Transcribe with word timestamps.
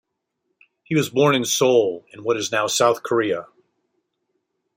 He 0.81 0.95
was 0.95 1.11
born 1.11 1.35
in 1.35 1.45
Seoul, 1.45 2.05
in 2.11 2.23
what 2.23 2.35
is 2.35 2.51
now 2.51 2.65
South 2.65 3.03
Korea. 3.03 3.45